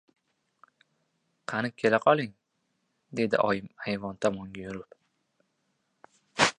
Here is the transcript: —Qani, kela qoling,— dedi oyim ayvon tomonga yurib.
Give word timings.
—Qani, 1.49 1.69
kela 1.81 1.99
qoling,— 2.05 2.33
dedi 3.21 3.41
oyim 3.51 3.67
ayvon 3.87 4.19
tomonga 4.27 4.63
yurib. 4.69 5.01